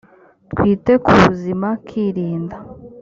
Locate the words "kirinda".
1.87-2.57